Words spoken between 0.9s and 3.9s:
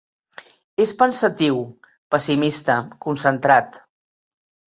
pensatiu, pessimista, concentrat.